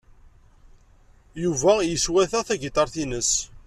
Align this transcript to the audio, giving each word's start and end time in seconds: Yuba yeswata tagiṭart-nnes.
Yuba 1.43 1.73
yeswata 1.89 2.39
tagiṭart-nnes. 2.47 3.31